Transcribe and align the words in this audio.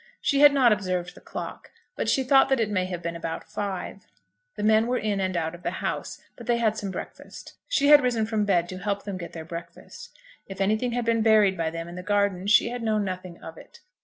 She 0.19 0.39
had 0.39 0.51
not 0.51 0.71
observed 0.73 1.13
the 1.13 1.21
clock, 1.21 1.69
but 1.95 2.09
she 2.09 2.23
thought 2.23 2.49
that 2.49 2.59
it 2.59 2.71
may 2.71 2.85
have 2.85 3.03
been 3.03 3.15
about 3.15 3.43
five. 3.51 4.07
The 4.55 4.63
men 4.63 4.87
were 4.87 4.97
in 4.97 5.19
and 5.19 5.37
out 5.37 5.53
of 5.53 5.61
the 5.61 5.69
house, 5.85 6.19
but 6.35 6.47
they 6.47 6.57
had 6.57 6.75
some 6.75 6.89
breakfast. 6.89 7.53
She 7.67 7.89
had 7.89 8.01
risen 8.01 8.25
from 8.25 8.43
bed 8.43 8.67
to 8.69 8.79
help 8.79 9.03
to 9.03 9.13
get 9.13 9.33
them 9.33 9.33
their 9.33 9.45
breakfast. 9.45 10.17
If 10.47 10.59
anything 10.59 10.93
had 10.93 11.05
been 11.05 11.21
buried 11.21 11.55
by 11.55 11.69
them 11.69 11.87
in 11.87 11.93
the 11.93 12.01
garden, 12.01 12.47
she 12.47 12.69
had 12.69 12.81
known 12.81 13.03
nothing 13.05 13.43
of 13.43 13.59
it. 13.59 13.81